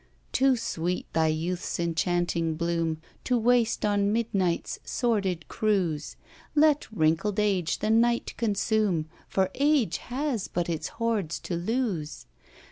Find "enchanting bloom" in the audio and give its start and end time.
1.79-2.99